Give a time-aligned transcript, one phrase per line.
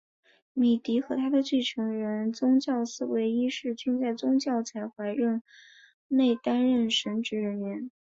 [0.53, 5.43] 米迪和他的继任人教宗思维一世均在教宗才林任
[6.07, 7.91] 内担任神职人员。